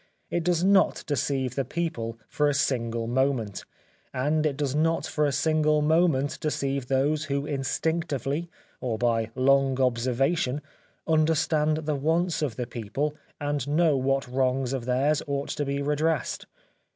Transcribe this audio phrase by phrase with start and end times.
[0.31, 3.63] It does not deceive the people for a single moment,
[4.11, 9.79] and it does not for a single moment deceive those who instinctively or by long
[9.79, 10.61] observation
[11.05, 15.83] understand the wants of the people and know what wrongs of theirs ought to be
[15.83, 16.47] redressed.